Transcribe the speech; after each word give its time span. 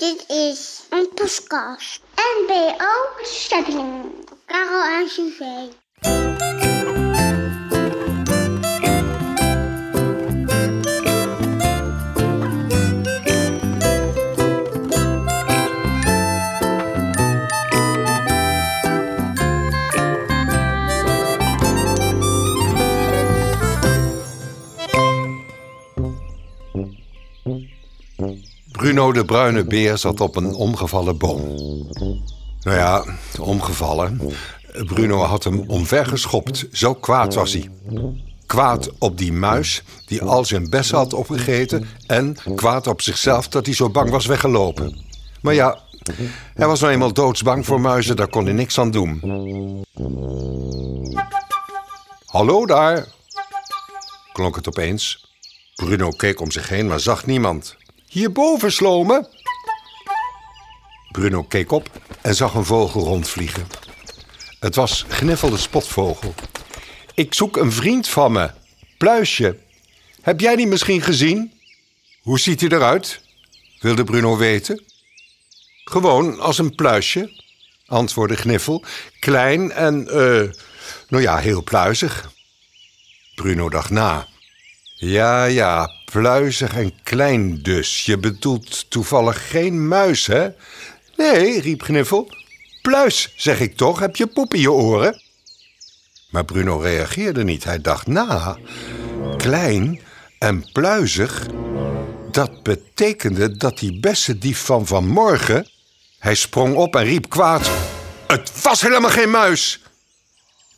Dit 0.00 0.24
is 0.28 0.82
een 0.90 1.08
podcast. 1.14 2.00
NBO 2.14 3.22
Stepping. 3.22 4.28
Karel 4.46 5.00
en 5.00 5.08
Suzanne. 5.08 6.49
Bruno 28.80 29.12
de 29.12 29.24
bruine 29.24 29.64
beer 29.64 29.98
zat 29.98 30.20
op 30.20 30.36
een 30.36 30.54
omgevallen 30.54 31.18
boom. 31.18 31.56
Nou 32.60 32.76
ja, 32.76 33.04
omgevallen. 33.40 34.20
Bruno 34.86 35.18
had 35.18 35.44
hem 35.44 35.64
omvergeschopt, 35.66 36.66
zo 36.72 36.94
kwaad 36.94 37.34
was 37.34 37.52
hij. 37.52 37.70
Kwaad 38.46 38.90
op 38.98 39.18
die 39.18 39.32
muis 39.32 39.82
die 40.06 40.22
al 40.22 40.44
zijn 40.44 40.70
bessen 40.70 40.96
had 40.96 41.12
opgegeten... 41.12 41.88
en 42.06 42.36
kwaad 42.54 42.86
op 42.86 43.02
zichzelf 43.02 43.48
dat 43.48 43.66
hij 43.66 43.74
zo 43.74 43.90
bang 43.90 44.10
was 44.10 44.26
weggelopen. 44.26 45.04
Maar 45.42 45.54
ja, 45.54 45.78
hij 46.54 46.66
was 46.66 46.80
nou 46.80 46.92
eenmaal 46.92 47.12
doodsbang 47.12 47.66
voor 47.66 47.80
muizen, 47.80 48.16
daar 48.16 48.28
kon 48.28 48.44
hij 48.44 48.54
niks 48.54 48.78
aan 48.78 48.90
doen. 48.90 49.20
Hallo 52.24 52.66
daar, 52.66 53.06
klonk 54.32 54.56
het 54.56 54.68
opeens. 54.68 55.28
Bruno 55.74 56.10
keek 56.10 56.40
om 56.40 56.50
zich 56.50 56.68
heen, 56.68 56.86
maar 56.86 57.00
zag 57.00 57.26
niemand. 57.26 57.78
Hierboven, 58.10 58.72
Slome. 58.72 59.28
Bruno 61.10 61.42
keek 61.42 61.72
op 61.72 61.88
en 62.20 62.34
zag 62.34 62.54
een 62.54 62.64
vogel 62.64 63.00
rondvliegen. 63.04 63.66
Het 64.60 64.74
was 64.74 65.04
Gniffel 65.08 65.50
de 65.50 65.56
spotvogel. 65.56 66.34
Ik 67.14 67.34
zoek 67.34 67.56
een 67.56 67.72
vriend 67.72 68.08
van 68.08 68.32
me, 68.32 68.50
Pluisje. 68.98 69.58
Heb 70.22 70.40
jij 70.40 70.56
die 70.56 70.66
misschien 70.66 71.02
gezien? 71.02 71.52
Hoe 72.22 72.38
ziet 72.38 72.60
hij 72.60 72.70
eruit? 72.70 73.20
wilde 73.80 74.04
Bruno 74.04 74.36
weten. 74.36 74.82
Gewoon 75.84 76.40
als 76.40 76.58
een 76.58 76.74
pluisje, 76.74 77.42
antwoordde 77.86 78.36
Gniffel. 78.36 78.84
Klein 79.20 79.72
en, 79.72 80.08
eh, 80.08 80.50
nou 81.08 81.22
ja, 81.22 81.38
heel 81.38 81.62
pluizig. 81.62 82.32
Bruno 83.34 83.68
dacht 83.68 83.90
na. 83.90 84.26
Ja, 84.96 85.44
ja, 85.44 85.99
pluizig 86.10 86.76
en 86.76 86.92
klein 87.02 87.62
dus. 87.62 88.04
Je 88.04 88.18
bedoelt 88.18 88.90
toevallig 88.90 89.50
geen 89.50 89.88
muis, 89.88 90.26
hè? 90.26 90.48
Nee, 91.16 91.60
riep 91.60 91.82
Gniffel. 91.82 92.30
Pluis, 92.82 93.32
zeg 93.36 93.60
ik 93.60 93.76
toch, 93.76 93.98
heb 93.98 94.16
je 94.16 94.26
poep 94.26 94.54
in 94.54 94.60
je 94.60 94.72
oren? 94.72 95.22
Maar 96.30 96.44
Bruno 96.44 96.78
reageerde 96.78 97.44
niet. 97.44 97.64
Hij 97.64 97.80
dacht 97.80 98.06
na. 98.06 98.58
Klein 99.36 100.00
en 100.38 100.72
pluizig, 100.72 101.46
dat 102.30 102.62
betekende 102.62 103.56
dat 103.56 103.78
die 103.78 104.00
bessendief 104.00 104.64
van 104.64 104.86
vanmorgen... 104.86 105.66
Hij 106.18 106.34
sprong 106.34 106.74
op 106.74 106.96
en 106.96 107.04
riep 107.04 107.28
kwaad. 107.28 107.70
Het 108.26 108.62
was 108.62 108.80
helemaal 108.80 109.10
geen 109.10 109.30
muis! 109.30 109.80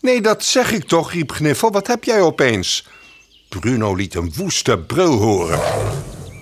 Nee, 0.00 0.20
dat 0.20 0.44
zeg 0.44 0.72
ik 0.72 0.84
toch, 0.84 1.12
riep 1.12 1.30
Gniffel. 1.30 1.70
Wat 1.70 1.86
heb 1.86 2.04
jij 2.04 2.20
opeens? 2.20 2.86
Bruno 3.60 3.94
liet 3.94 4.14
een 4.14 4.32
woeste 4.36 4.78
brul 4.78 5.18
horen. 5.18 5.60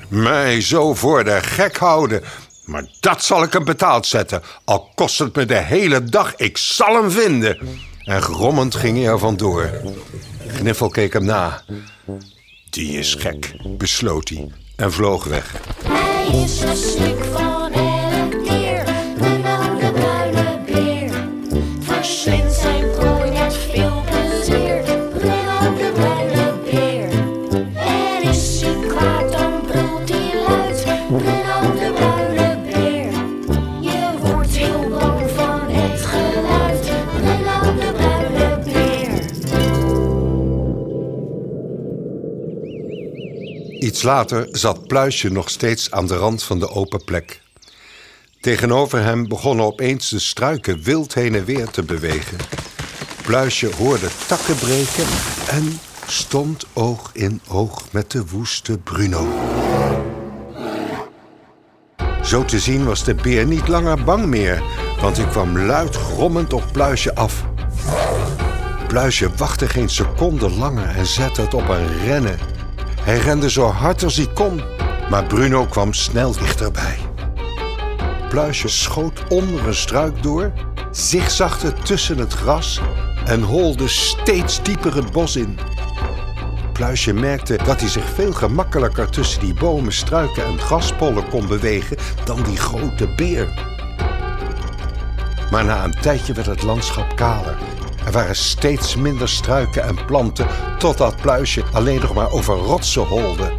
Mij 0.08 0.61
zo 0.61 0.94
voor 0.94 1.25
de 1.25 1.42
gek 1.42 1.77
houden. 1.77 2.22
Maar 2.64 2.91
dat 3.00 3.25
zal 3.25 3.42
ik 3.42 3.53
hem 3.53 3.64
betaald 3.64 4.06
zetten. 4.06 4.42
Al 4.64 4.91
kost 4.94 5.19
het 5.19 5.36
me 5.36 5.47
de 5.47 5.58
hele 5.58 6.05
dag, 6.05 6.36
ik 6.36 6.58
zal 6.58 6.94
hem 6.94 7.11
vinden. 7.11 7.58
En 8.05 8.22
grommend 8.22 8.75
ging 8.75 8.97
hij 8.97 9.06
er 9.06 9.19
vandoor. 9.19 9.70
Gniffel 10.47 10.88
keek 10.88 11.12
hem 11.12 11.25
na. 11.25 11.62
Die 12.70 12.99
is 12.99 13.15
gek, 13.15 13.54
besloot 13.76 14.28
hij 14.28 14.49
en 14.76 14.93
vloog 14.93 15.25
weg. 15.25 15.54
Hij 15.84 16.43
is 16.43 16.59
zo 16.59 16.75
slik 16.75 17.25
van 17.32 17.59
Iets 43.81 44.03
later 44.03 44.49
zat 44.51 44.87
Pluisje 44.87 45.31
nog 45.31 45.51
steeds 45.51 45.91
aan 45.91 46.07
de 46.07 46.17
rand 46.17 46.43
van 46.43 46.59
de 46.59 46.71
open 46.71 47.05
plek. 47.05 47.41
Tegenover 48.41 49.03
hem 49.03 49.29
begonnen 49.29 49.65
opeens 49.65 50.09
de 50.09 50.19
struiken 50.19 50.83
wild 50.83 51.15
heen 51.15 51.35
en 51.35 51.45
weer 51.45 51.71
te 51.71 51.83
bewegen. 51.83 52.37
Pluisje 53.23 53.71
hoorde 53.77 54.09
takken 54.27 54.57
breken 54.57 55.07
en 55.49 55.81
stond 56.07 56.67
oog 56.73 57.11
in 57.13 57.41
oog 57.49 57.93
met 57.93 58.11
de 58.11 58.27
woeste 58.27 58.79
Bruno. 58.79 59.29
Zo 62.23 62.45
te 62.45 62.59
zien 62.59 62.85
was 62.85 63.05
de 63.05 63.15
beer 63.15 63.47
niet 63.47 63.69
langer 63.69 64.05
bang 64.05 64.27
meer, 64.27 64.62
want 65.01 65.17
hij 65.17 65.27
kwam 65.27 65.59
luid 65.59 65.97
grommend 65.97 66.53
op 66.53 66.65
Pluisje 66.73 67.15
af. 67.15 67.45
Pluisje 68.89 69.31
wachtte 69.37 69.69
geen 69.69 69.89
seconde 69.89 70.51
langer 70.51 70.89
en 70.89 71.07
zette 71.07 71.41
het 71.41 71.55
op 71.55 71.69
een 71.69 71.99
rennen. 72.05 72.59
Hij 73.00 73.19
rende 73.19 73.50
zo 73.50 73.66
hard 73.66 74.03
als 74.05 74.16
hij 74.16 74.28
kon, 74.34 74.61
maar 75.11 75.25
Bruno 75.25 75.66
kwam 75.66 75.93
snel 75.93 76.33
dichterbij. 76.33 76.99
Pluisje 78.28 78.69
schoot 78.69 79.22
onder 79.28 79.66
een 79.66 79.75
struik 79.75 80.22
door, 80.22 80.53
zigzagde 80.91 81.72
tussen 81.72 82.19
het 82.19 82.33
gras 82.33 82.81
en 83.25 83.43
holde 83.43 83.88
steeds 83.88 84.62
dieper 84.62 84.94
het 84.94 85.12
bos 85.12 85.37
in. 85.37 85.59
Pluisje 86.72 87.12
merkte 87.12 87.59
dat 87.65 87.81
hij 87.81 87.88
zich 87.88 88.05
veel 88.15 88.33
gemakkelijker 88.33 89.11
tussen 89.11 89.41
die 89.41 89.55
bomen, 89.55 89.93
struiken 89.93 90.44
en 90.44 90.59
graspollen 90.59 91.28
kon 91.28 91.47
bewegen 91.47 91.97
dan 92.25 92.43
die 92.43 92.56
grote 92.56 93.09
beer. 93.17 93.49
Maar 95.50 95.65
na 95.65 95.84
een 95.84 96.00
tijdje 96.00 96.32
werd 96.32 96.47
het 96.47 96.62
landschap 96.62 97.17
kaler. 97.17 97.56
Er 98.05 98.12
waren 98.12 98.37
steeds 98.37 98.97
minder 98.97 99.28
struiken 99.28 99.83
en 99.83 100.05
planten, 100.05 100.47
totdat 100.78 101.16
Pluisje 101.16 101.65
alleen 101.72 102.00
nog 102.00 102.15
maar 102.15 102.31
over 102.31 102.55
rotsen 102.55 103.06
holde. 103.06 103.53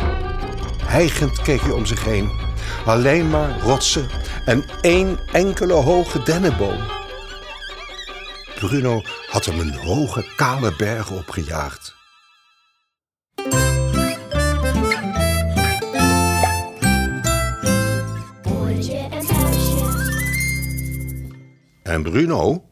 Hijgend 0.84 1.42
keek 1.42 1.62
hij 1.62 1.72
om 1.72 1.86
zich 1.86 2.04
heen. 2.04 2.32
Alleen 2.86 3.30
maar 3.30 3.60
rotsen 3.60 4.10
en 4.46 4.66
één 4.82 5.20
enkele 5.32 5.74
hoge 5.74 6.24
dennenboom. 6.24 6.80
Bruno 8.56 9.02
had 9.30 9.46
hem 9.46 9.60
een 9.60 9.74
hoge, 9.74 10.26
kale 10.36 10.76
berg 10.76 11.12
opgejaagd. 11.12 11.96
En 21.84 22.04
Bruno, 22.04 22.71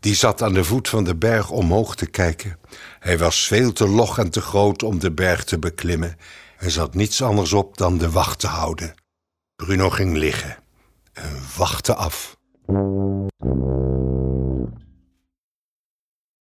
die 0.00 0.14
zat 0.14 0.42
aan 0.42 0.54
de 0.54 0.64
voet 0.64 0.88
van 0.88 1.04
de 1.04 1.16
berg 1.16 1.50
omhoog 1.50 1.94
te 1.96 2.06
kijken. 2.06 2.58
Hij 2.98 3.18
was 3.18 3.46
veel 3.46 3.72
te 3.72 3.88
log 3.88 4.18
en 4.18 4.30
te 4.30 4.40
groot 4.40 4.82
om 4.82 4.98
de 4.98 5.12
berg 5.12 5.44
te 5.44 5.58
beklimmen. 5.58 6.16
Er 6.58 6.70
zat 6.70 6.94
niets 6.94 7.22
anders 7.22 7.52
op 7.52 7.76
dan 7.76 7.98
de 7.98 8.10
wacht 8.10 8.38
te 8.38 8.46
houden. 8.46 8.94
Bruno 9.56 9.90
ging 9.90 10.16
liggen 10.16 10.56
en 11.12 11.42
wachtte 11.56 11.94
af. 11.94 12.36